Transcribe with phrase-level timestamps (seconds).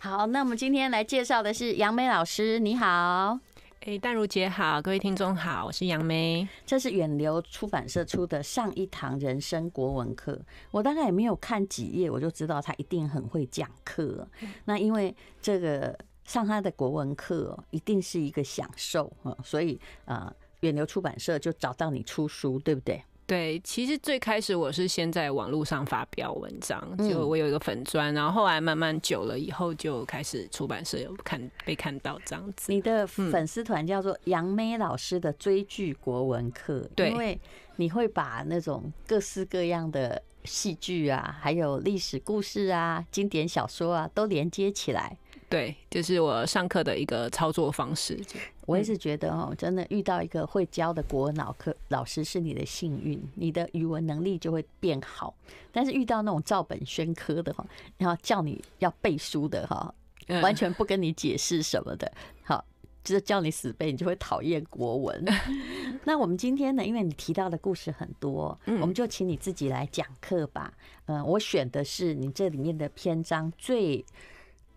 [0.00, 3.36] 好，那我们今天来介绍的是杨梅老师，你好。
[3.80, 6.46] 哎，淡如姐好，各位听众好，我是杨梅。
[6.64, 10.40] 这是远流出版社出的上一堂人生国文课，
[10.70, 14.24] 我大概也没有看几页，我就知道他一定很会讲课。
[14.66, 23.02] 那因为这个上他的国文课一定是一个享受啊，所以啊，远流出版社就找到你出书，对不对？
[23.28, 32.72] 对，其实最开始我是先在网络上发表文章，就我有一个粉专，然后后来慢慢久了以后，就开始出版社有看被看到这样子。
[32.72, 37.38] 你的粉丝团叫做杨梅老师的追剧国文课，对，因为
[37.76, 45.18] 你会把那种各式各样的戏剧啊，还有历史故事啊、经典小说啊，都连接起来。
[45.48, 48.20] 对，就是我上课的一个操作方式。
[48.66, 55.34] 我也是觉得哦，真的遇到一个会教的国文老课老师是你的幸运，你的语文能力就会变好。
[55.72, 57.64] 但是遇到那种照本宣科的哈，
[57.96, 59.94] 然后叫你要背书的哈，
[60.42, 62.12] 完全不跟你解释什么的，
[62.42, 62.62] 好，
[63.02, 65.24] 就是叫你死背，你就会讨厌国文。
[66.04, 70.74] 那我们今天呢，因为你提到的故事很多，我们就请你自己来讲课吧。
[71.06, 74.04] 嗯，我选的是你这里面的篇章最。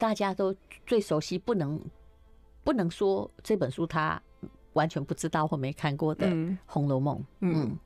[0.02, 0.56] 大家都
[0.88, 1.80] 最熟悉，不能
[2.64, 4.20] 不能说这本书他
[4.74, 6.26] 完全不知道或没看过的
[6.66, 7.20] 《红楼梦》。
[7.42, 7.78] 嗯。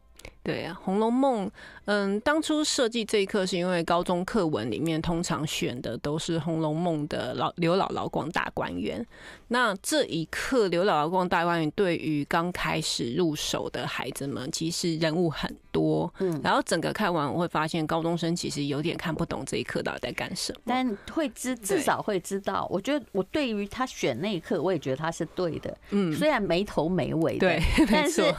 [0.44, 1.48] 对啊，《红楼梦》
[1.86, 9.06] 嗯，当初设计这一课是因为高中课文里面通常选的都是《红楼梦》的老刘姥姥逛大观园。
[9.48, 16.12] 那这一课刘姥姥逛大观园，对于刚开始入手的孩子们，其实人物很多。
[16.20, 22.68] 嗯，然后整个看完，我会发现高中生其实有点看不懂这一课到底在干什么，但会知至少会知道。
[22.72, 25.76] 我觉得我对于他选那一课，我也觉得他是对的。
[25.92, 28.36] 嗯，虽然没头没尾的，对， 没错。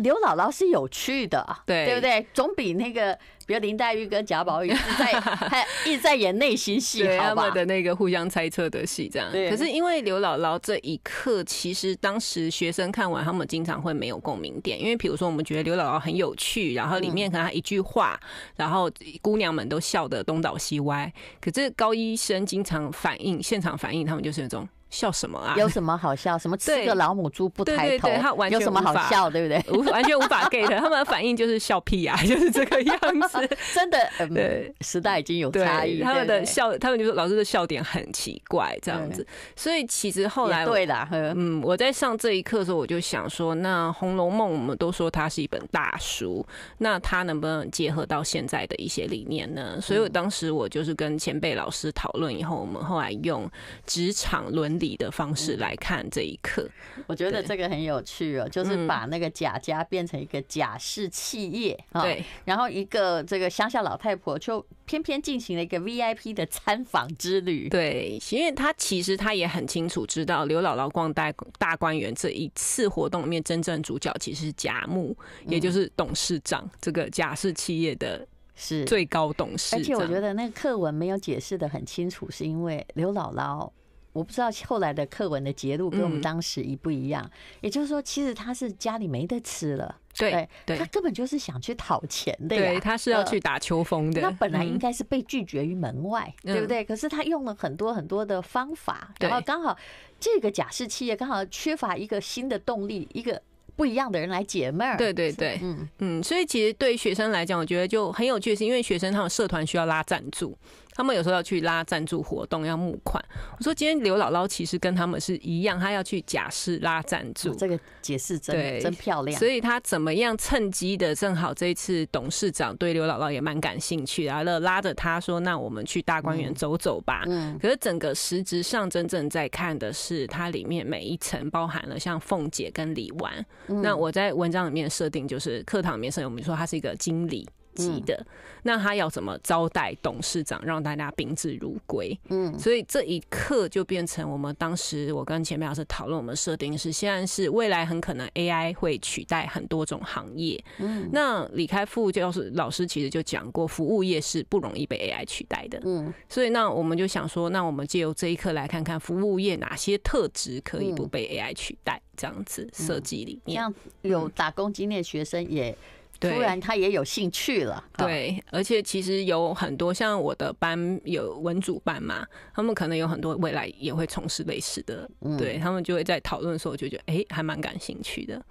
[0.00, 2.26] 刘姥姥是有趣的，对对不对？
[2.34, 7.42] 总比那个，比如林黛玉跟贾宝玉在 还一直在演内心戏，好吧？
[7.42, 9.30] 他们的那个互相猜测的戏，这样。
[9.50, 18.18] 可是因为刘姥姥这一刻，其实当时学生看完，他们经常会没有共鸣点，因为比如说我们觉得刘姥姥很有趣，然后里面可能一句话，
[18.56, 18.90] 然后
[19.20, 21.12] 姑娘们都笑得东倒西歪。
[21.40, 24.68] 可是高医生经常反映，现场反映，他们就是那种。
[24.90, 25.54] 笑什么啊？
[25.56, 26.36] 有什么好笑？
[26.36, 28.08] 什么 吃个老母猪不抬头？
[28.20, 29.30] 他完全有什么好笑？
[29.30, 29.64] 对不对？
[29.72, 30.68] 无完全无法 get。
[30.78, 33.56] 他们的反应就是笑屁啊， 就是这个样子。
[33.72, 33.98] 真的，
[34.34, 36.00] 对，时代已经有差异。
[36.00, 39.26] 他们的笑，他们就说老师的笑点很奇怪，这样子。
[39.54, 46.44] 所以其实后来，对的，嗯，我在上这一课的时候，我就想说，那《红楼梦》我们都说它是一本大书，
[46.78, 49.80] 那它能不能结合到现在的一些理念呢？
[49.80, 53.48] 所以我当时我就是跟前辈老师讨论以后，我们后来用
[53.86, 56.68] 职场伦理的方式来看这一刻，
[57.06, 75.16] 我觉得这个很有趣哦，就是把那个贾家变成一个贾氏企业，对，然后一个这个乡下老太婆就偏偏进行了一个 VIP 的参访之旅，对，因为他其实他也很清楚知道刘姥姥逛大大观园这一次活动里面真正主角其实是贾母，
[75.46, 78.26] 也就是董事长，这个贾氏企业的
[78.56, 78.84] 是。
[78.86, 83.70] 最高董事，而且我觉得那个课文没有解释的很清楚，是因为刘姥姥。
[84.12, 96.84] 我不知道后来的课文的节录跟我们当时一不一样，也就是说，其实他是家里没得吃了，对，对，他根本就是想去讨钱的呀，对，他是要去打秋风的，那本来应该是被拒绝于门外，对不对？
[96.84, 99.76] 可是他用了很多很多的方法，然后刚好
[100.18, 103.40] 这个假释企业刚好缺乏一个新的动力，一个。
[103.76, 105.88] 不一样的人来解闷儿，对对对，嗯。
[106.00, 110.54] 嗯，所以其实对学生来讲，我觉得就很有趣，是因为学生他们社团需要拉赞助，
[110.94, 113.24] 他们有时候要去拉赞助活动，要募款。
[113.58, 119.38] 我说今天刘姥姥其实跟他们是一样，她要去假释拉赞助，这个解释真对真漂亮。
[119.38, 133.32] 所以她怎么样趁机的，正好这一次董事长对刘姥姥也蛮感兴趣，然后拉着她说：“那我们去大观园走走吧。”嗯，可是整个实质上真正在看的是它里面每一层包含了像凤姐跟李纨。
[133.66, 138.24] 那我在文章里面设定就是课堂里面设定，我们说他是一个经理级的，
[138.62, 142.18] 那他要怎么招待董事长，让大家宾至如归？
[142.28, 150.62] 嗯，所以这一刻就变成我们当时我跟前面老师讨论，我们设定是现在是未来很可能 AI 会取代很多种行业。
[150.78, 155.80] 嗯，那李开复教授老师其实就讲过，服务业是不容易被 AI 取代的。
[155.84, 162.00] 嗯，所以那我们就想说，那我们借由这一刻来看看服务业哪些特质可以不被 AI 取代。
[162.16, 165.74] 这样子设计理念，像有打工经验的学生也
[166.20, 167.82] 突然他也有兴趣了。
[167.96, 175.08] 对，而且其实有很多像我的班有文组班嘛，他们可能有很多未来也会从事类似的，
[175.38, 178.44] 对他们就会在讨论的时候就觉得哎，还蛮感兴趣的。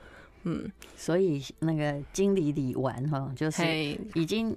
[0.44, 3.64] 嗯，所以那个经理李纨哈，就是
[4.16, 4.56] 已经。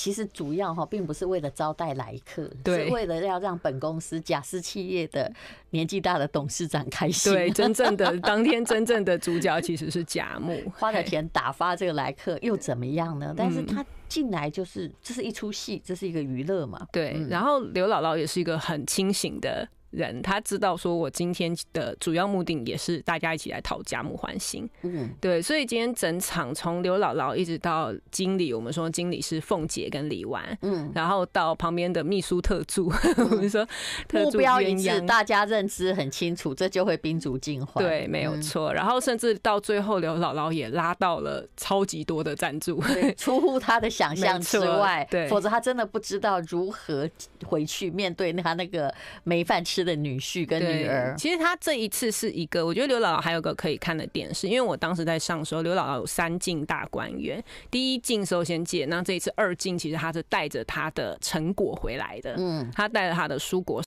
[0.00, 5.30] 其实主要哈，并不是为了招待来客，对是为了要让本公司贾氏企业的
[5.72, 7.30] 年纪大的董事长开心。
[7.30, 13.34] 对，真正的 当天真正的主角其实是贾木， 花了钱打发这个来客又怎么样呢？
[13.36, 16.86] 但是他进来就是这是一出戏，这是一个娱乐嘛。
[16.90, 19.68] 对，然后刘姥姥也是一个很清醒的。
[19.90, 24.68] 人他知道说，我今天的主要目的也是大家一起来讨家母欢心。
[24.82, 33.66] 嗯，对，所以今天整场从刘姥姥一直到经理，我们说经理是凤姐跟李纨，嗯，然后到旁边的秘书特助， 我们说
[34.12, 37.84] 目标一致，大家认知很清楚，这就会宾主尽欢。
[37.84, 38.72] 对，没有错。
[38.72, 42.80] 然后甚至到最后，刘姥姥也拉到了超级多的赞助，
[43.18, 45.06] 出乎他的想象之外。
[45.10, 47.08] 对，否则他真的不知道如何
[47.44, 48.94] 回去面对他那个
[49.24, 63.82] 没饭吃的女婿跟女儿，其实他这一次是一个，我觉得刘姥姥还有个可以看的点，是因为我当时在上的时候，刘姥姥有三进大观园，第一进时候先借，那这一次二进，其实他是带着他的成果回来的，嗯，他带着他的蔬果。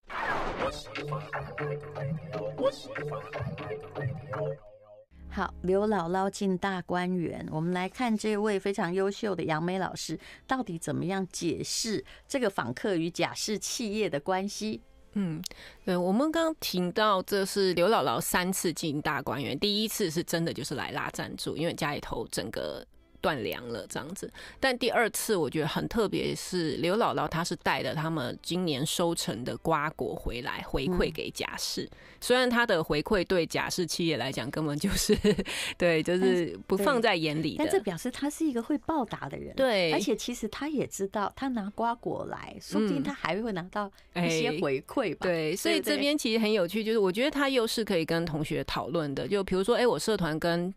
[5.29, 14.81] 好，刘姥姥进大观园，我们来看这位非常优秀的杨梅老师到底怎么样解释这个访客与贾氏企业的关系。
[15.13, 15.41] 嗯，
[15.85, 22.85] 对，我们刚刚提到，这是刘姥姥三次进大观园，第一次是真的就是来拉赞助，因为家里头整个。
[23.23, 24.29] 断粮了这样子，
[24.59, 31.89] 但第二次我觉得很特别，是刘姥姥她是带了他们今年收成的瓜果回来回馈给贾氏。
[32.19, 35.17] 虽然她的回馈对贾氏企业来讲根本就是
[35.77, 39.55] 对，就是不放在眼里的，但这表示他是一个会报答的人。
[39.55, 45.19] 对，而且其实他也知道，他拿瓜果来，说不定他还会拿到一些回馈吧。
[45.21, 50.73] 对，所以这边其实很有趣，就是我觉得他又是可以跟同学讨论的，就比如说，哎，我社团跟。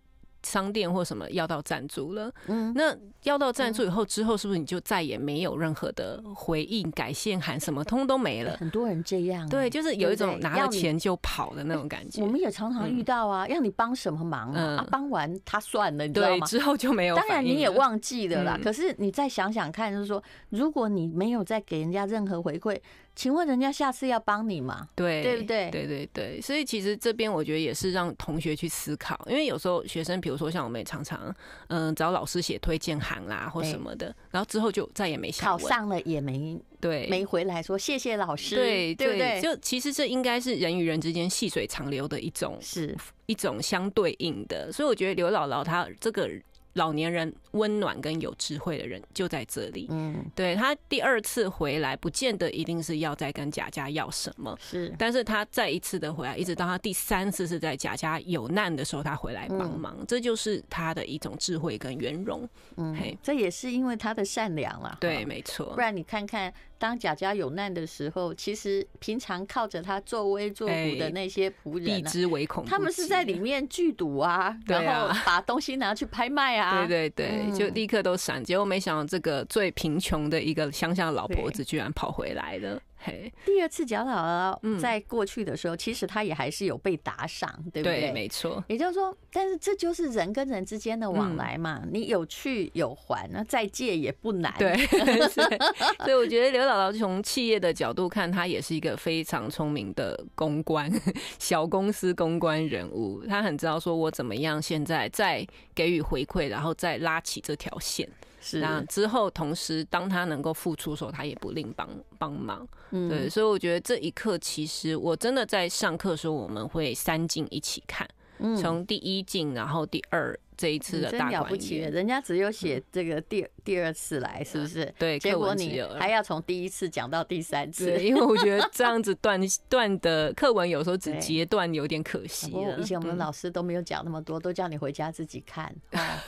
[0.47, 8.57] 商店或什么要到赞助了，嗯，那要到赞助以后之后，是不是你就再也没有任何的回应、改线函什么通都没了？
[8.59, 12.23] 很多人这样，对，就是有一种拿了钱就跑的那种感觉。
[12.23, 14.87] 我们也常常遇到啊，要你帮什么忙啊？
[14.91, 16.47] 帮完他算了，你知道吗？
[16.47, 17.17] 之后就没有。
[17.17, 18.59] 当然你也忘记了啦。
[18.63, 22.79] 可是你再想想看，就是说，如果你没有再给人家任何回馈。
[23.17, 24.87] 请问人家下次要帮你吗？
[24.95, 25.71] 对，对不对？
[25.71, 31.35] 对对对，所以其实这边我觉得也是让同学去思考，因为有时候学生，比如说像我们也常常
[31.69, 39.41] 嗯找老师写推荐函啦或什么的，然后之后就再也没考上了也没对没回来说谢谢老师，对对不对？
[39.41, 46.31] 就其实这应该是人与人之间细水长流的一种是一种相对应的，所以我觉得刘姥姥她这个。
[46.77, 49.87] 老年人温暖跟有智慧的人就在这里。
[49.91, 62.49] 嗯，对，他第二次回来，不见得一定是要再跟贾家要什么，是，但是他再一次的回来，一直到他第三次是在贾家有难的时候，他回来帮忙，这就是他的一种智慧跟圆融。
[62.77, 64.97] 嗯，嘿，这也是因为他的善良了。
[65.01, 65.75] 对，没错。
[65.75, 66.53] 不然你看看。
[66.79, 72.65] 当贾家有难的时候，其实平常靠着他作威作福的那些仆人，避之唯恐。
[72.65, 78.43] 他们是在里面聚赌啊，然后把东西拿去拍卖啊，对对对，就立刻都闪。
[78.43, 82.81] 结果没想到，这个最贫穷的一个乡下的老婆子，居然跑回来了。
[83.45, 88.01] 第二次贾姥姥在过去的时候，其实他也还是有被打赏，对不对？
[88.01, 88.63] 对，没错。
[88.69, 94.53] 也就是说，但是这就是人跟人之间的往来嘛，你有去有还，那再借也不难。
[94.59, 100.91] 对，所以我觉得刘姥姥从企业的角度看，她也是一个非常聪明的公关
[101.39, 108.09] 小公司公关人物，她很知道说我怎么样现在再给予回馈，然后再拉起这条线。
[108.47, 112.65] 是，那之后，同时当他能够付出的时候，他也不吝帮帮忙。
[112.93, 118.09] 嗯，对，所以我觉得这一刻，其实我真的在上课的时候，我们会三进一起看，
[118.57, 120.39] 从第一进，然后第二。
[120.57, 124.93] 这一次的大了不起，人家只有写这个第第二次来，是不是？
[124.99, 132.53] 对，结果你还要从第一次讲到第三次，因为我觉得这样子断 断的课文有时候只截断有点可惜。
[132.79, 135.75] 以前我们老师都没有讲那么多，都叫你回家自己看。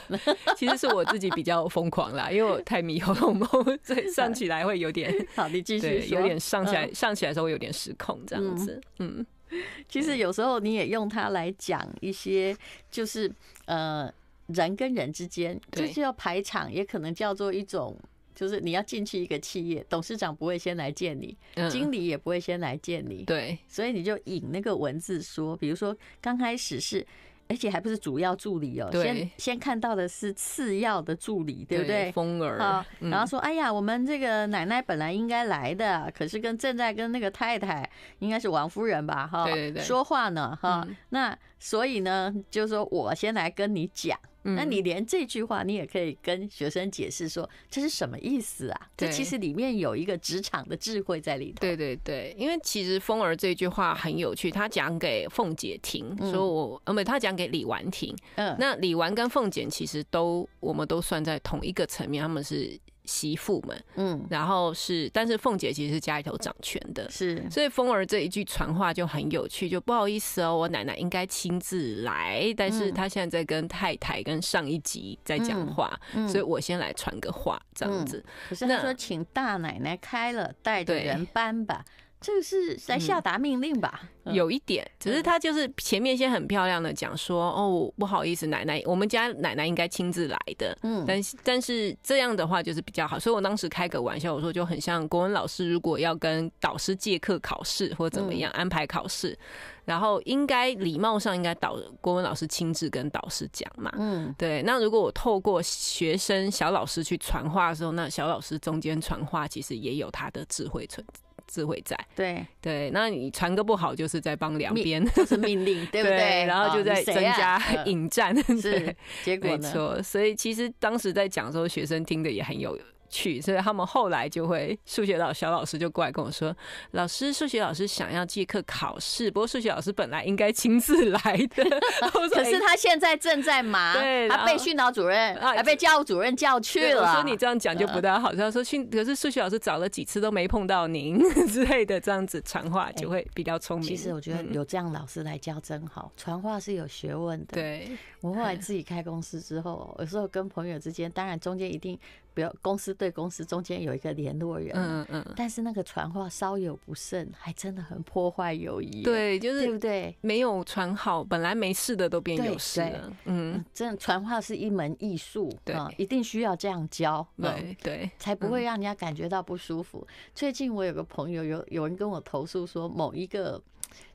[0.57, 3.49] 其实是我自己比较疯狂啦，因为我太迷《红楼梦》，
[3.83, 5.15] 所以上起来会有点。
[5.35, 6.07] 好，你继续。
[6.09, 8.81] 有点上起来，上起来的时候会有点失控，这样子。
[8.99, 9.25] 嗯，
[9.89, 12.57] 其实有时候你也用它来讲一些，
[12.91, 13.33] 就是
[13.67, 14.13] 呃。
[14.49, 17.95] 人跟人之间，这就叫排场，也可能叫做一种，
[18.35, 21.37] 就是你要进去一个企业，董事长不会先来见你，
[21.71, 27.07] 经理也不会先来见你，对，所以你就引那个文字说，比如说刚开始是。
[27.49, 32.13] 而且还不是主要助理哦，先先看到的是次要的助理，对不对？
[32.13, 37.89] 风儿，然后说，哎呀，我们这个奶奶本来应该来的，可是跟正在跟那个太太，
[38.19, 39.47] 应该是王夫人吧，哈，
[39.81, 48.89] 说话呢，哈，那所以呢，就是说我先来跟你讲，嗯，那你连这句话你也可以跟学生解释说，这是什么意思啊？
[48.97, 51.61] 这其实里面有一个职场的智慧在里头。
[51.61, 58.15] 对对对，因为其实风儿这句话很有趣，他讲给凤姐听，说我呃不，他讲给李纨听。
[58.37, 62.79] 嗯，那李纨跟凤姐其实都我们都算在同一个层面，他们是。
[63.09, 75.99] 媳妇们，嗯，然后是，但是凤姐其实是家里头掌权的，是，所以风儿这一句传话就很有趣，就不好意思哦，我奶奶应该亲自来，但是她现在在跟太太跟上一集在讲话，
[76.29, 78.23] 所以我先来传个话，这样子。
[78.51, 81.83] 可是他说，请大奶奶开了，带着人搬吧。
[82.21, 84.01] 这个是在下达命令吧？
[84.25, 90.77] 嗯，有一点，只是他就是前面先很漂亮的讲说，哦，不好意思，奶奶，我们家奶奶应该亲自来的。
[90.83, 99.39] 嗯，但是但是这样的话就是比较好，所以我当时开个玩笑，我说就很像国文老师如果要跟导师借课考试或怎么样安排考试，
[99.85, 103.93] 然后应该礼貌上应该导国文老师亲自跟导师讲嘛。
[103.97, 104.61] 嗯，对。
[104.63, 111.21] 那如果我透过学生小老师去传话的时候，那小老师中间传话其实也有他的智慧存在。
[111.49, 116.45] 智慧在，对对，那你传个不好，就是在帮两边，就是命令， 对不对？
[116.45, 119.59] 然后就在增加 引战，是结果呢？
[119.59, 122.79] 没错，所以其实当时在讲的时候，学生听的也很有。
[123.09, 126.55] 去，所以他们后来就会数学老小老师就过来跟我说
[126.93, 131.21] ：“老师，数学老师想要借课考试，不过数学老师本来应该亲自来
[131.55, 131.65] 的，
[132.33, 147.47] 可是他现在正在忙，对，他被训导主任还被教务主任叫去了。”我说：“你这样讲就不大好。”他说：“训可是数学老师找了几次都没碰到您之类的，这样子传话就会比较聪明。”其实我觉得有这样老师来教真好，传话是有学问的。
[147.53, 151.99] 对，我后来自己开公司之后，有时候跟朋友之间，当然中间一定。
[152.39, 159.03] 比如公司对公司中间有一个联络人，嗯嗯，但是那个传话稍有不慎，还真的很破坏友谊。
[159.03, 160.17] 对，就是对不对？
[160.21, 163.13] 没有传好，本来没事的都变有事了。
[163.25, 170.07] 嗯，真的传话是一门艺术，对，一定需要这样教，对对，才不会让人家感觉到不舒服。
[170.33, 173.61] 最近我有个朋友，有有人跟我投诉说，某一个。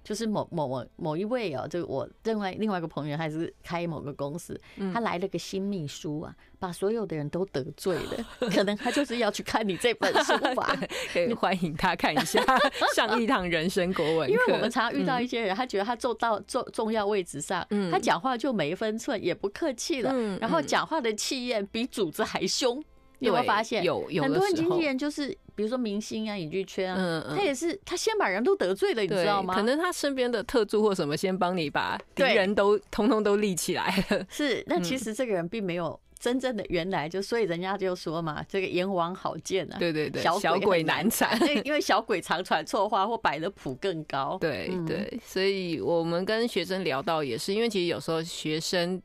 [0.03, 4.59] 就是某某某某一位哦，就我另外另外一个朋友，还是开某个公司，
[4.93, 8.25] 他来了个新秘书啊，把所有的人都得罪了。
[8.51, 10.75] 可能他就是要去看你这本书吧，
[11.13, 12.43] 可以欢迎他看一下，
[12.95, 14.29] 上一堂人生国文。
[14.29, 22.83] 因为我们常常遇到一些人，他觉得他坐到重重要位置上，他讲话就没分寸，也不客气了，然后讲话的气焰比主子还凶。
[23.19, 23.83] 你有没有发现？
[23.83, 29.53] 有有很多人经纪人就是，比如说明星啊、影剧圈啊，他也是他先把人都得罪了，你知道吗？
[29.53, 34.25] 可能他身边的特助或什么先帮你把敌人都通通都立起来了。
[34.29, 44.37] 是， 那其实这个人并没有真正的原来就，所以人家就说嘛，这个阎王好见啊，对对对，小鬼难缠， 因为小鬼常传错话或摆的谱更高。
[44.41, 49.01] 对对，所以我们跟学生聊到也是，因为其实有时候学生。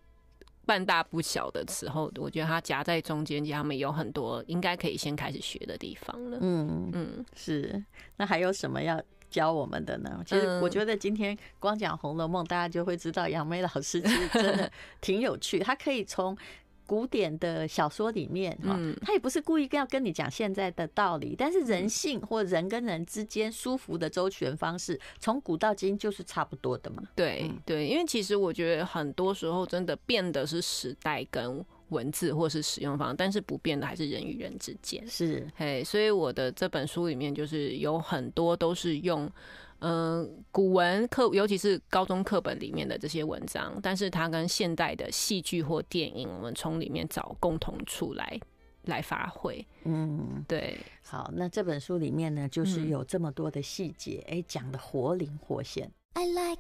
[0.69, 6.37] 半大不小的时候，我觉得他夹在中间，他们有很多应该可以先开始学的地方了。
[6.43, 7.83] 嗯嗯，是。
[8.19, 10.23] 那还有什么要教我们的呢？
[10.27, 14.71] 其实我觉得今天光讲《红楼梦》，大家就会知道杨梅老师其实真的
[15.01, 16.37] 挺有趣，他可以从。
[16.89, 27.03] 古典的小说里面，哈，他也不是故意要跟你讲现在的道理，但是人性或人跟人之间舒服的周旋方式，从古到今就是差不多的嘛。
[27.15, 35.07] 对对，因为其实我觉得很多时候真的变的是时代跟文字或是使用方，但是不变的还是人与人之间。
[35.07, 39.31] 是，嘿，所以我的这本书里面就是有很多都是用。
[39.81, 48.41] 嗯，古文课，尤其是高中课本里面的这些文章，但是它跟现代的戏剧或电影，我们从里面找共同处来
[48.83, 49.65] 来发挥。
[49.85, 50.79] 嗯，对。
[51.03, 55.91] 好，那这本书里面呢，就是有这么多的细节，哎、嗯，讲的活灵活现。
[56.15, 56.59] I like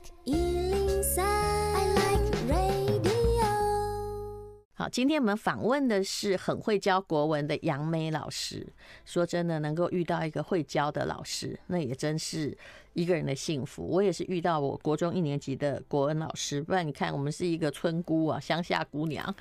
[4.78, 8.64] 好，今天我们访问的是很会教国文的杨梅老师。
[9.04, 12.56] 说真的，能够遇到一个会教的老师，那也真是
[12.92, 13.84] 一个人的幸福。
[13.84, 19.34] 我也是遇到我国中一年级的国文老师，不然你看，我们是一个村姑啊，乡下姑娘。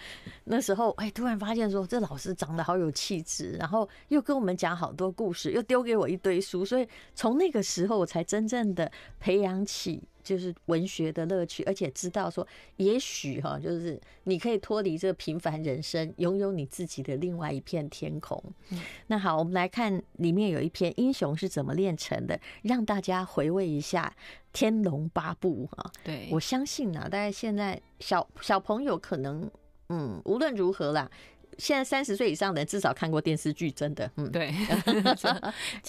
[0.45, 10.01] 那时候，哎，突然发现说，这老师长得好有气质，然后又跟我们讲好多故事，又丢给我一堆书，所以从那个时候，我才真正的培养起。
[10.27, 18.41] 就是文学的乐趣，而且知道说，也许哈，就是你可以脱离这个平凡人生，拥有你自己的另外一片天空。
[18.71, 24.13] 嗯那好，我们来看里面有一篇《英雄是怎么炼成的》，让大家回味一下
[24.51, 25.91] 《天龙八部》哈。
[26.03, 29.49] 对，我相信呢，大概现在小小朋友可能，
[29.87, 31.09] 嗯，无论如何啦。
[31.57, 34.53] 现在三十岁以上的人至少看过电视剧，真的，嗯，对。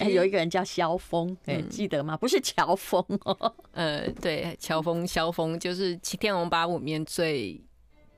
[0.12, 2.16] 有一个人叫萧峰，哎，记得吗？
[2.16, 7.60] 不是乔峰哦， 呃，对，乔峰，萧峰就是《天龙八部》里面最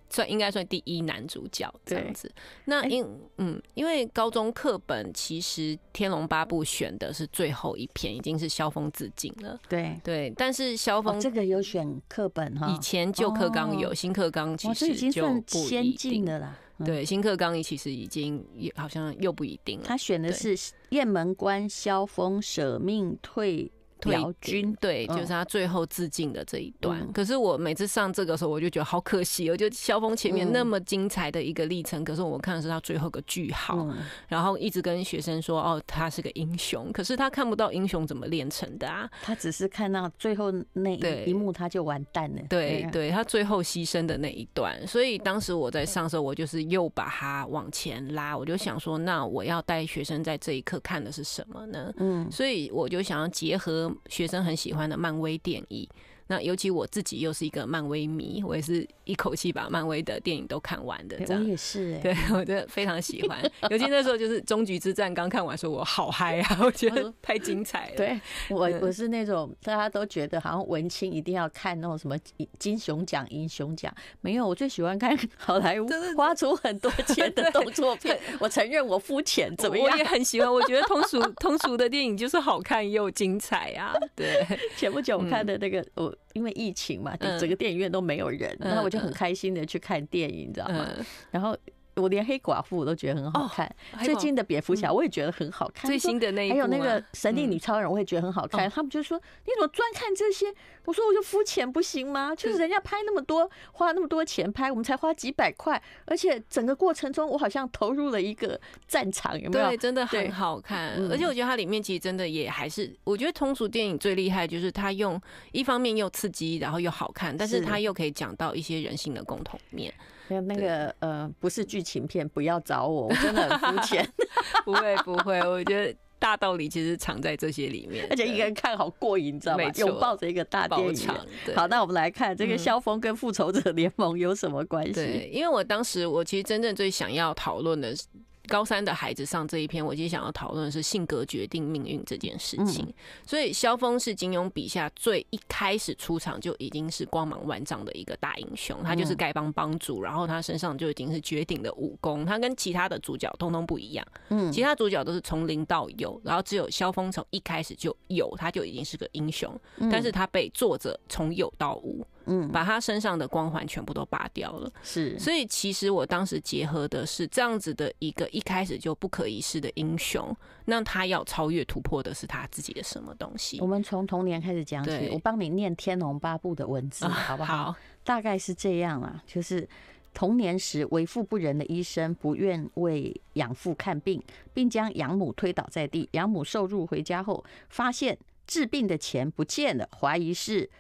[0.09, 2.33] 算应该算第一男主角这样子。
[2.65, 3.05] 那因
[3.39, 9.59] 嗯，因为高中课本其实《天龙八部》选的是最后一篇，已经是萧峰自尽了。
[9.69, 16.57] 对对，但是萧峰这个有选课本哈，以前旧课纲有，新课纲其实就不先进的啦。
[16.85, 19.85] 对，新课纲其实已经也好像又不一定了。
[19.87, 20.57] 他选的是
[20.91, 23.71] 雁门关萧峰舍命退。
[24.01, 27.07] 退军，对，就是他最后致敬的这一段。
[27.13, 29.49] 可是我每次上这个时候，我就觉得好可惜。
[29.51, 33.87] 哦就萧峰前面那么精彩的一个历程，可是我看的是他最后个句号。
[34.29, 39.11] 然后一直跟学生说：“哦，他是个英雄。”可是他看不到英雄怎么练成的啊？
[39.23, 42.43] 他只是看到最后那一幕，他就完蛋了。
[42.49, 44.87] 对，对他最后牺牲的那一段。
[44.87, 48.37] 所以当时我在上的时候，我就是又把他往前拉。
[48.37, 51.93] 我就想说，那我要带学生在这一刻看的是什么呢？
[51.99, 53.90] 嗯，所以我就想要结合。
[54.09, 55.89] 学生很喜欢的漫威电影。
[56.31, 61.19] 那尤其我自己又是一个漫威迷，我也是一口气把漫威的电影都看完的。
[61.27, 63.37] 这样我也是， 对，我觉得非常喜欢。
[63.69, 66.59] 尤其那时候就是终局之战刚看完，说我好嗨啊！
[66.63, 67.97] 我觉得太精彩了。
[67.97, 72.17] 对，我我是那种大家都觉得好像文青一定要看那种什么
[72.61, 78.17] 金熊奖、银熊奖，没有，我最喜欢看好莱坞花出很多 钱的动作片。
[78.39, 79.91] 我承认我肤浅，怎么样？
[79.91, 80.49] 我也很喜欢。
[80.49, 83.93] 我觉得通俗通俗的电影就是好看又精彩啊。
[84.15, 84.47] 对，
[84.79, 86.15] 前不久我看的那个我。
[86.33, 90.89] 因为疫情嘛，整个电影院都没有人，然后我就很开心的去看电影，你知道吗？
[91.31, 91.57] 然后。
[92.01, 93.71] 我连黑寡妇我都觉得很好看，
[94.03, 98.69] 最近的蝙蝠侠我也觉得很好看，最新的那一部还有那个神力女超人我也觉得很好看。
[98.71, 100.47] 他们就说，你怎么专看这些？
[100.87, 102.35] 我说我就肤浅不行吗？
[102.35, 109.67] 就是人家拍那么多，花那么多钱拍，我们才花几百块，而且整个过程中我好像投入了一个战场，有没有？
[109.67, 110.95] 对，真的很好看。
[111.11, 115.21] 而且我觉得它里面其实真的也还是，我觉得通俗电影最厉害就是它用
[115.53, 119.93] 一方面又刺激，然后又好看，但是它又可以讲到一些人性的共同面。
[120.39, 124.07] 那个呃，不是剧情片，不要找我，我真的很肤浅。
[124.65, 129.65] 不会不会，我觉得大道理其实藏在这些里面，而且一个人看好过瘾，你知道吗？
[129.77, 131.09] 拥抱着一个大电影。
[131.57, 134.93] 好，那我们来看这个萧峰跟复仇者联盟有什么关系？
[134.93, 138.05] 对，因为我当时我其实真正最想要讨论的是。
[138.51, 142.93] 高三的孩子上这一篇，我今天想要讨论的是性格决定命运这件事情。
[143.25, 154.05] 所以萧峰是金庸笔下最一开始出场就已经是光芒万丈的一个大英雄，他就是丐帮帮主，然后他身上就已经是绝顶的武功，他跟其他的主角通通不一样。
[154.31, 159.57] 嗯，其他主角都是从零到有，然后只有萧峰从一开始就有，他就已经是个英雄，
[159.91, 162.05] 但是他被作者从有到无。
[162.20, 162.20] 嗯，
[162.53, 173.61] 把他身上的光环全部都拔掉了，是，所以其实我当时结合的是这样子的一个一开始就不可一世的英雄，那他要超越突破的是他自己的什么东西？
[173.61, 177.65] 我们从童年开始讲起，我帮你念《天龙八部》的文字，好不好？
[177.65, 179.69] 好，大概是这样啊，就是
[180.15, 184.23] 童年时为富不仁的医生不愿为养父看病，
[184.55, 190.71] 并将养母推倒在地，养母受辱回家后，发现治病的钱不见了，怀疑是。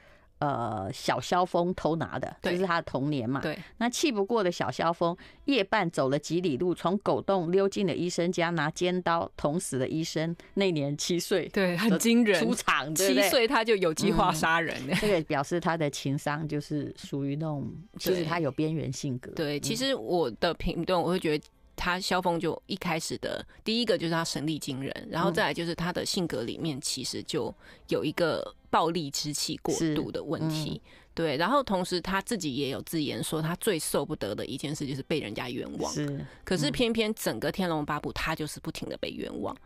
[0.40, 3.40] 呃，小萧峰偷拿的，就是他的童年嘛？
[3.40, 3.58] 对。
[3.76, 10.34] 那气不过的小萧峰，夜半走了几里路，从狗洞溜进了医生家，拿尖刀捅死了医生。
[10.54, 12.42] 那年七岁，对，很惊人。
[12.42, 14.74] 出场，七岁他就有计划杀人。
[14.98, 19.30] 这个表示他的情商就是属于那种， 其实他有边缘性格。
[19.32, 21.44] 对，其实我的评论，我会觉得。
[21.80, 27.52] 他萧峰就一开始的第一个就是他神力惊人，然后再来就是他的性格里面其实就
[27.88, 30.82] 有一个暴力之气过度的问题，
[31.14, 39.56] 对，然后同时他自己也有自言说他最受不得的一件事就是被人家冤枉，是，可是偏偏整个天龙八部他就是不停的被冤枉。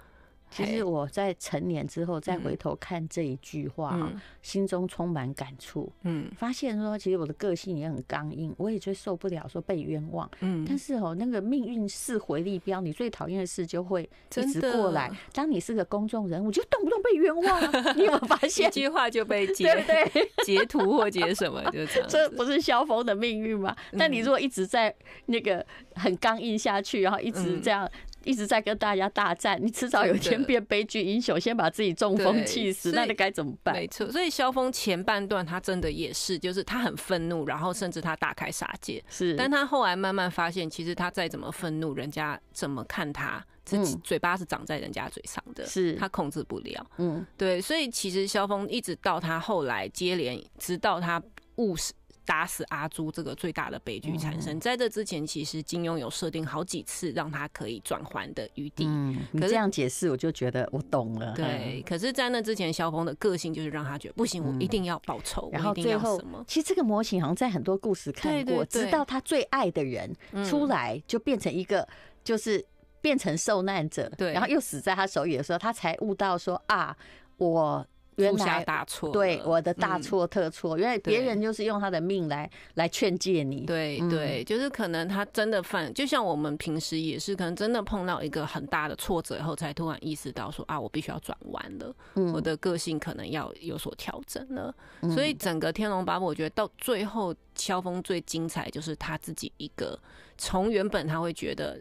[0.55, 5.91] 其实我在成年之后再回头看这一句话，心中充满感触。
[6.03, 10.31] 嗯，发现说其实我的个性也很刚硬，我也最受不了说被冤枉。
[10.41, 15.11] 嗯，但是哦，那个命运是回力镖，你最讨厌的事就会一直过来。
[15.33, 17.61] 当你是个公众人物，就动不动被冤枉。
[17.97, 18.69] 你有没有发现？
[18.69, 22.07] 一句话就被截对截图或截什么，就这样。
[22.11, 23.75] 这不是萧峰的命运吗？
[23.99, 24.95] 但你如果一直在
[25.27, 25.65] 那个
[25.95, 27.91] 很刚硬下去，然后一直这样。
[28.25, 33.75] 一直在跟大家大战，你迟早有一天变悲剧英雄，先把自己中风气死，那你该怎么办？
[33.75, 39.03] 没错，所以萧峰前半段他真的也是，就是他很愤怒，然后甚至他大开杀戒。
[39.09, 46.87] 是，但他后来慢慢发现，其实他再怎么愤怒，人家怎么看他，自己嘴巴是长在人家嘴上的，是他控制不了。
[46.99, 51.23] 嗯，对，所以其实萧峰一直到他后来接连，直到他
[51.57, 51.93] 误死。
[52.27, 54.59] 打死阿朱这个最大的悲剧产生。
[54.59, 58.87] 在这之前，其实金庸有设定好几次让他可以转还的余地。
[58.87, 61.33] 嗯，你这样解释，我就觉得我懂了。
[61.35, 65.51] 对，可是，在那之前，萧峰的个性就是让他觉得不行，我一定要报仇。
[65.53, 70.15] 然后最后，其实这个模型好像在很多故事看过，直到他最爱的人
[70.49, 71.87] 出来，就变成一个
[72.23, 72.65] 就是
[73.01, 76.97] 变成受难者，对，然后又死在他手里的时候，他才悟到说啊，
[77.37, 77.87] 我。
[78.17, 83.63] 原来大错，对我的大错特错，原来别人就是用他的命来来劝诫你。
[83.67, 91.95] 对对，就是可能他真的犯，就像我们平时也是，可能真的碰到一个很大的挫折以后，才突然意识到说啊，我必须要转弯了，
[92.33, 94.75] 我的个性可能要有所调整了。
[95.15, 99.99] 所以整个《天龙八部》，我觉得到最后，萧峰最精彩就是他自己一个，
[100.39, 101.81] 从原本他会觉得。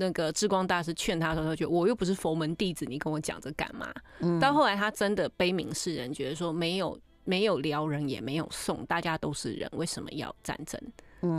[0.00, 3.92] 那个智光大师劝他的时候，觉得我又不是佛门弟子，你跟我讲这干嘛？
[4.40, 10.80] 到后来他真的悲悯世人，觉得说没有没有辽人，也没有送，大家都是人，为什么要战争？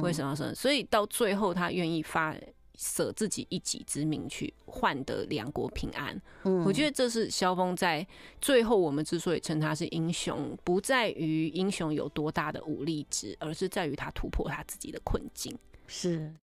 [0.03, 0.53] 为什么要生？
[0.53, 2.35] 所以到最后，他愿意发
[2.77, 6.15] 舍自己一己之命去换得两国平安。
[6.63, 8.05] 我觉得这是萧峰在
[8.39, 15.57] 最后，我们之所以称他是英雄，不在于英雄有多大的武力值，而是在于他突破他自己的困境。
[15.87, 16.33] 是。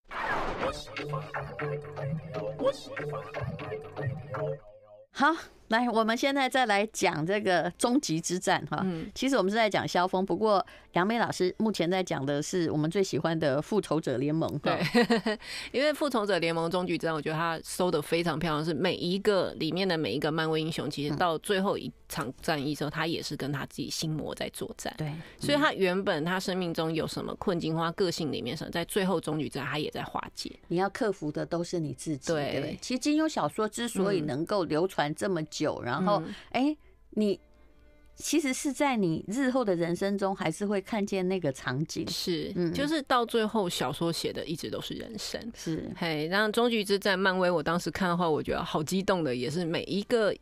[5.12, 5.34] 好。
[5.68, 8.80] 来，我们现在再来讲这个终极之战哈。
[8.84, 14.58] 嗯，其实我们是在讲萧峰，不过杨梅老师目前在讲的是我们最喜欢的复仇者联盟。
[14.60, 14.80] 对，
[15.72, 24.92] 因为复仇者联盟终极之战，我觉得他收的非常漂亮，是每一个里面的每一个漫威英雄，其实到最后一场战役的时候，他也是跟他自己心魔在作战。
[24.96, 30.50] 对，所以他原本他生命中有什么困境或他个性里面什么，在最后终极战他也在化解。
[30.68, 32.32] 你要克服的都是你自己。
[32.32, 35.57] 对，对，其实金庸小说之所以能够流传这么久。
[35.58, 36.78] 久，然后，哎、欸，
[37.10, 37.40] 你
[38.14, 50.34] 其实是在你日后的人生中，还是会看见那个场景，是，嗯，就是到最后小说写的一直都是人生，是，嘿，然后终局之战，漫威，我当时看的话，我觉得好激动的，也是每一个。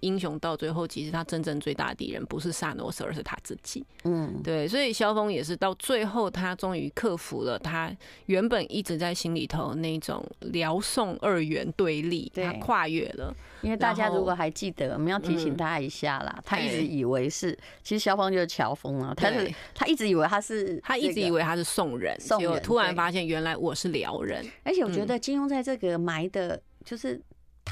[0.00, 3.84] 英雄到最后，其实他真正最大的敌人不是萨诺斯，而是他自己。
[4.04, 7.90] 嗯，对，所以萧峰也是到最后，他终于克服了他
[8.26, 13.34] 原本一直在心里头那种辽宋二元对立，他跨越了。
[13.62, 24.46] 因为大家如果还记得，我们要提醒他一下啦，他一直以为是，其实萧峰就是乔峰啊，他是他一直以为他是，他一直以为他是宋人，宋人，突然发现原来我是辽人。
[24.62, 27.20] 而且我觉得金庸在这个埋的，就是。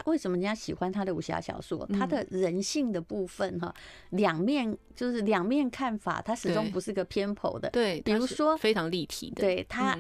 [0.07, 1.87] 为什么人家喜欢他的武侠小说？
[1.87, 3.75] 他的人性的部分哈，
[4.11, 7.71] 两面就是两面看法，他始终不是个偏颇的。
[7.71, 9.41] 对，比如说非常立体的。
[9.41, 9.99] 对他，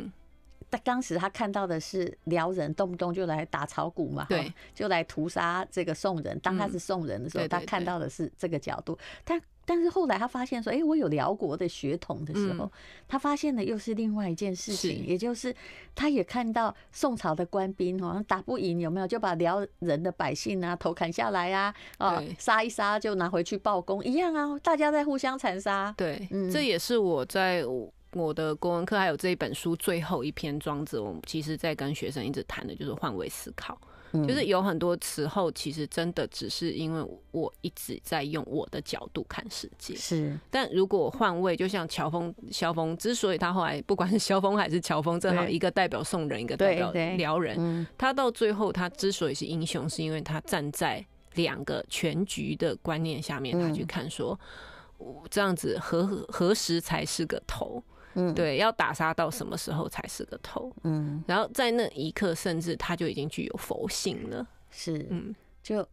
[0.70, 6.38] 他当时他看到的是辽人动不动就来打草谷嘛，对，就来屠杀这个宋人。
[6.40, 8.98] 当他是宋人的时候，他看到的是这个角度。
[9.24, 9.40] 他。
[9.68, 12.72] 但是后来他发现说，哎，我有辽国的血统的时候，
[13.06, 15.54] 他发现的又是另外一件事情，也就是
[15.94, 25.92] 他也看到宋朝的官兵好像打不赢，有没有就把辽人的百姓啊头砍下来啊，啊杀一杀就拿回去报功，一样啊，大家在互相残杀。
[25.98, 27.62] 对，这也是我在
[28.12, 33.78] 我的国文课还有这一本书最后一篇庄子，我其实在跟学生一直谈的就是换位思考。
[34.12, 39.94] 就是有很多时候，其实真的只是因为我一直在用我的角度看世界。
[39.94, 54.38] 是，但如果换位，就像乔峰、萧峰，之所以他后来不管是萧峰还是乔峰，正好一个代表宋人，一个代表辽人，他到最后他之所以是英雄，是因为他站在两个全局的观念下面，他去看说，
[55.30, 57.82] 这样子何何时才是个头？
[58.14, 60.72] 嗯，对，要打杀到什么时候才是个头？
[60.82, 64.46] 嗯，然后在那一刻，甚至他就已经具有佛性了。
[64.70, 65.86] 是，嗯，就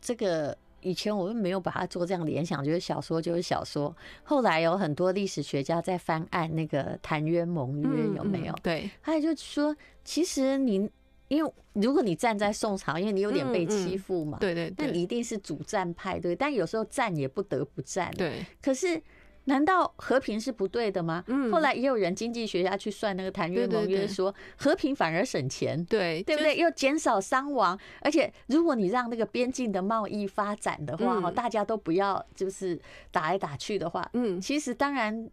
[0.00, 3.94] 这个以前我们没有把它做这样联想，觉得小说就是小说。
[4.22, 8.54] 后来有很多历史学家在翻案那个澶渊盟约，有没有？
[8.62, 10.88] 对，他也就说，其实你
[11.28, 16.36] 因为如果你站在宋朝，因为你有点被欺负嘛，对对，那你一定是主战派，对。
[16.36, 18.44] 但有时候战也不得不战，对。
[18.62, 19.02] 可是。
[19.46, 21.24] 难道和平是不对的吗？
[21.28, 26.56] 嗯，后来也有人经济学家去算那个澶渊盟约，说和平反而省钱，对对不对？
[26.56, 32.78] 又减少伤亡，而且如果你让那个边境的贸易发展的话，哈，大家都不要就是
[33.10, 35.30] 打来打去的话，嗯，其实当然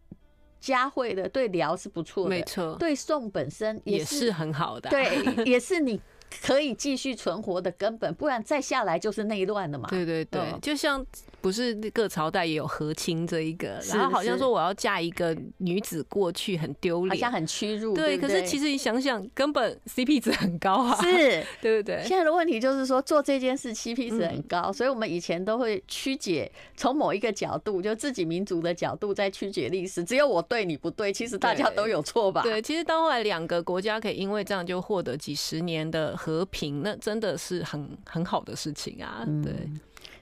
[0.59, 5.99] 佳慧的对辽是不错的，没错，对宋本身也是很好的，对，也是你。
[6.41, 9.87] 可以继续存活的根本，不然再下来就是内乱了嘛。
[9.89, 11.05] 对对对，嗯、就像
[11.41, 17.93] 不是各朝代也有和亲这一个，然后好像说我要嫁一个女子过去很丢脸，好像很屈辱。
[17.93, 22.01] 对，对对，可是其实你想想，根本 CP 值很高啊，是， 对不对？
[22.05, 32.41] 现在的问题就是说做这件事 CP 值很高，嗯、所以我们以前都会曲解，从某一个角度，就自己民族的角度在曲解历史，只有我对你不对，其实大家都有错吧？
[32.43, 39.25] 对，其实到后来两个国家可以因为这样就获得几十年的和平，那真的是很很好的事情啊。
[39.43, 39.51] 对，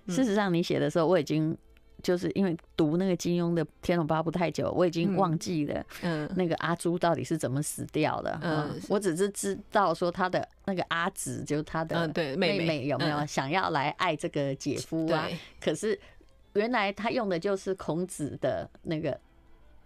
[0.08, 1.56] 嗯、事实上你写的时候，我已经
[2.02, 8.40] 就是因为读那个金庸的《天龙八部》太久，我已经忘记了，嗯，那个阿朱到底是怎么死掉的。
[8.42, 15.30] 嗯，我只是知道说他的那个阿紫，就是他的对妹妹有没有想要来爱这个姐夫啊？
[15.60, 16.00] 可是
[16.54, 19.20] 原来他用的就是孔子的那个。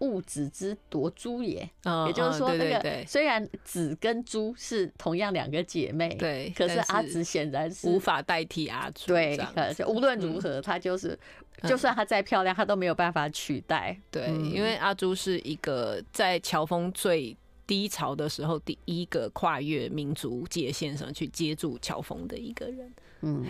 [0.00, 1.68] 物子之夺朱也，
[2.06, 9.06] 也就是说，那个虽然子跟朱是同样两个姐妹，对，可是阿紫显然是无法代替阿朱。
[9.06, 9.38] 对，
[9.86, 11.18] 无论如何，她就是，
[11.66, 13.98] 就算她再漂亮，她都没有办法取代。
[14.10, 17.34] 对，因为阿朱是一个在乔峰最
[17.66, 22.92] 低潮的时候，第一个跨越民族界线上去接住乔峰的一个人。
[23.22, 23.44] 嗯，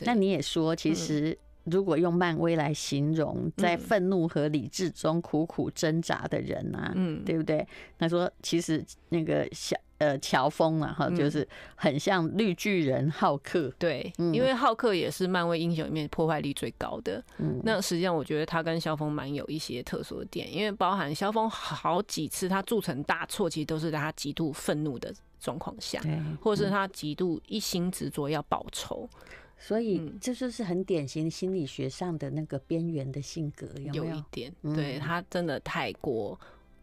[0.00, 1.36] 那你也说，其实。
[1.66, 7.66] 如果用漫威来形容在愤怒和理智中苦苦挣扎的人啊，嗯，对不对？
[7.98, 17.22] 他说，其实那个小呃乔峰啊，哈，就是很像绿巨人浩克，对，因为浩克也是漫威英雄里面破坏力最高的。
[17.38, 26.00] 嗯，那实际上我觉得他跟萧峰蛮有一些特殊的点，因为包含萧峰好几次他铸成大错，其实都是在他极度愤怒的状况下，
[26.40, 29.08] 或者是他极度一心执着要报仇。
[29.58, 34.04] 所以这就是很典型心理学上的那个边缘的性格，有没有？
[34.04, 36.38] 有一点，对，他真的太过。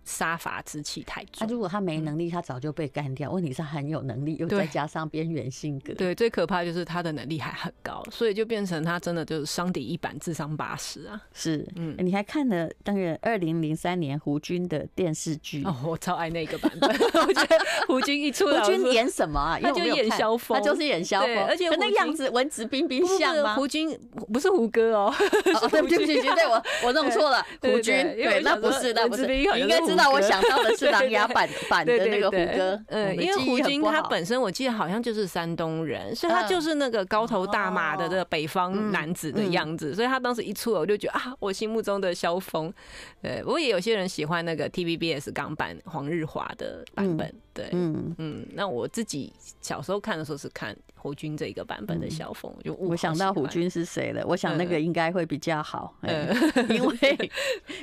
[0.06, 1.32] 杀伐之气太重。
[1.40, 3.32] 他如果他没能力，他早就被干掉。
[3.32, 5.94] 问题是很有能力，又再加上边缘性格。
[5.94, 11.22] 对，最可怕就是他的能力还很高，所以就变成他真的就是伤敌一百，智商八十啊。
[11.34, 15.64] 是，嗯，你还看了当然二零零三年胡军的电视剧？
[15.64, 16.90] 哦，我超爱那个版本。
[17.26, 19.60] 我觉得胡军一出来，胡军演什么啊？
[19.62, 23.56] 他就演萧峰，他就是演萧峰，而且那样子文质彬彬像吗？
[23.56, 23.98] 胡军
[24.32, 25.14] 不是胡歌哦。
[25.72, 27.46] 对不起，对不起，对我我弄错了。
[27.62, 42.74] 胡军，对，那不是，那不是，应该知道我想到的是琅琊 版版的那个胡歌，嗯，因为胡军他本身我记得好像就是山东人，所以他就是那个高头大马的这个北方男子的样子，所以他当时一出来我就觉得啊，我心目中的萧峰。
[43.22, 50.76] 对，不过也有些人喜欢那个 TVBS 港版黄日华的版本，对，嗯嗯，那我自己小时候看的时候是看。
[50.96, 54.26] 胡军这一个版本的萧峰，就我想到胡军是谁了。
[54.26, 56.34] 我想那个应该会比较好，嗯
[56.74, 57.32] 因为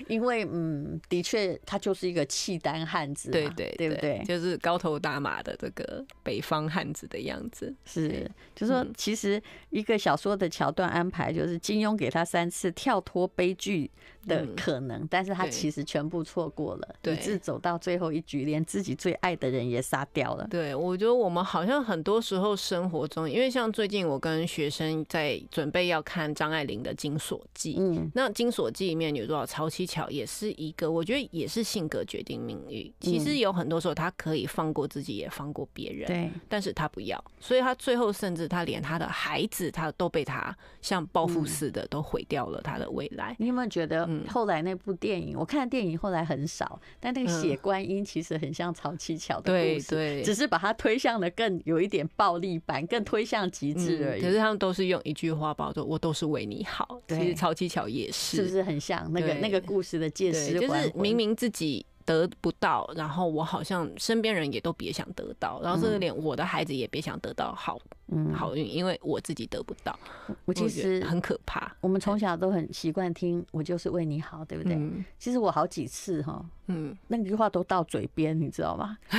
[0.08, 4.24] 因为嗯，的确他就是一个契丹汉子，对对对不对？
[4.24, 7.74] 就是高头大马的这个北方汉子的样子。
[7.84, 13.90] 是，就是说其实一个小说的桥段安排，就是金庸给他三次跳脱悲剧
[14.26, 20.46] 的可能，但是他其实全部错过了，以致走到最后一局，连自己最爱的人也杀掉了。
[20.50, 23.28] 对，我觉得我们好像很多时候生活中。
[23.30, 32.92] 因为像最近我跟学生在准备要看张爱玲的《金锁记》，嗯，那《金锁记》里面有多少曹七巧也是一个，我觉得也是性格决定命运。
[33.00, 43.34] 其实有很多时候他可以放过自己，也放过别人，对，但是他不要，所以他最后甚至他连他的孩子，他都被他像报复似的都毁掉了他的未来。
[43.38, 45.36] 你有没有觉得后来那部电影？
[45.38, 53.00] 我看电影后来很少，但那个血观音其实很像曹七巧的故事，对，只是把它推向的更有一点暴力版，更。
[53.10, 57.00] 推向极致而已，可是他们都是用一句话包着，我都是为你好。
[57.08, 60.52] 其实曹七巧也是，是不是很像那个那个故事的借尸？
[60.60, 69.96] 就是明明自己得不到，然后我好像身边人也都别想得到，然后甚至连我的孩子也别想得到好嗯好运，因为我自己得不到。
[70.44, 71.72] 我其实很可怕。
[71.80, 74.76] 我们从小都很习惯听“我就是为你好”，对不对？
[75.20, 78.98] 其实我好几次哈，嗯，那句话都到嘴边，你知道吗？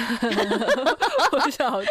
[1.32, 1.86] 我晓得，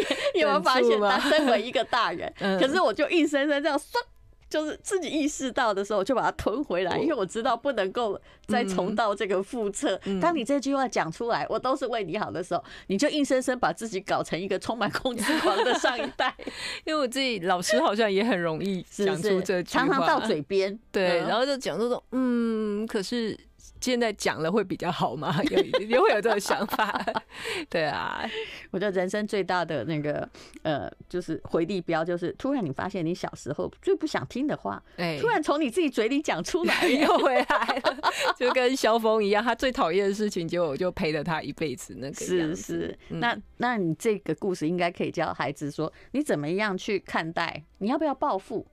[0.34, 4.00] 你有没有发现，他身为一个大人， 可是我就硬生生这样说。
[4.48, 10.00] 就是自己意识到的时候，就把它吞回来，因为我知道不能够再重蹈这个覆辙。
[10.20, 16.34] 当你这句话讲出来，我都是为你好的时候，你就硬生生把自己搞成一个充满控制狂的上一代。
[16.84, 23.38] 因为我自己老师好像也很容易讲出这句话，常常到嘴边，对，然后就讲这种嗯，可是。
[23.86, 25.40] 现在讲了会比较好吗？
[25.48, 27.00] 有也会有这种想法。
[27.70, 28.28] 对啊，
[28.72, 30.28] 我觉得人生最大的那个
[30.62, 37.96] 呃，就是回力镖，就是突然你发现你小时候最不想听的话，哎，突然从你自己嘴里讲出来， 又回来了，
[38.36, 41.94] 就跟萧峰一样，他最讨厌的事情，结果我就陪了他一辈子。
[41.98, 48.66] 那个是是，嗯、那那你这个故事应该可以教孩子说，你怎么样去看待，你要不要报复？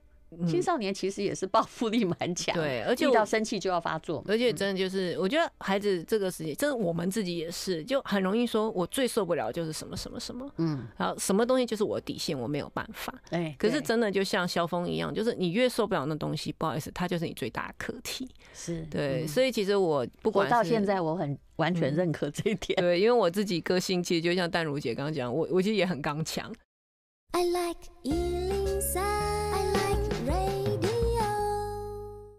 [0.46, 26.52] 青少年其实也是报复力蛮强，对，而且遇到生气就要发作，而且真的就是，我觉得孩子这个时期，这我们自己也是，就很容易说，我最受不了就是什么什么什么，嗯，然后什么东西就是我底线，我没有办法，哎，可是真的就像萧峰一样，就是你越受不了那东西，不好意思，它就是你最大的课题，是对，所以其实我不管到现在，我很完全认可这一点， 对，因为我自己个性其实就像淡如姐刚刚讲，我我其实也很刚强。
[27.32, 27.80] I like